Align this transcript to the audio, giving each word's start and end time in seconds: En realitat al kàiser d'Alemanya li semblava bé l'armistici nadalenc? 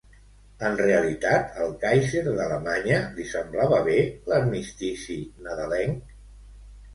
En 0.67 0.77
realitat 0.77 1.59
al 1.65 1.75
kàiser 1.83 2.23
d'Alemanya 2.27 2.95
li 3.19 3.27
semblava 3.33 3.83
bé 3.89 3.99
l'armistici 4.33 5.19
nadalenc? 5.51 6.11